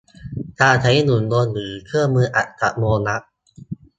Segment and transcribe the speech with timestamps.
[0.61, 3.27] การใช้หุ่นยนต์หรือเครื่องมืออัตโนมัติ